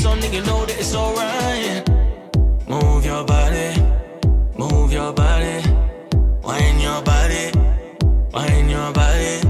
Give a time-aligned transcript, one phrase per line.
[0.00, 1.86] it's on, then you know that it's alright.
[2.66, 3.68] Move your body,
[4.56, 5.62] move your body,
[6.42, 7.50] wind your body,
[8.32, 9.49] wind your body.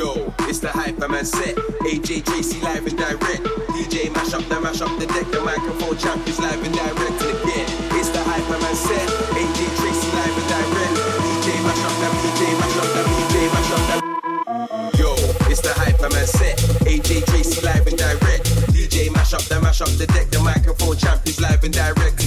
[0.00, 1.54] Yo, it's the Hyperman set.
[1.84, 3.44] AJ Tracey live and direct.
[3.76, 5.28] DJ mash up, the mash up the deck.
[5.28, 7.20] The microphone champ is live and direct.
[7.20, 7.68] Again,
[8.00, 9.08] it's the Hyperman set.
[9.36, 10.96] AJ Tracey live and direct.
[11.20, 14.96] DJ mash up, the DJ mash up, the DJ mash up, the.
[14.96, 15.12] Yo,
[15.52, 16.56] it's the Hyperman set.
[16.88, 18.44] AJ Tracey live and direct.
[18.72, 20.30] DJ mash up, the mash up the deck.
[20.30, 22.19] The microphone champ is live and direct.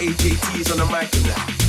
[0.00, 1.59] AJT's on the mic now.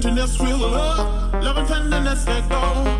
[0.00, 2.99] Tenderness, real love, love and tenderness let go.